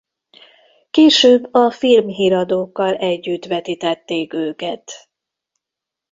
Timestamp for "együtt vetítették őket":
2.95-4.91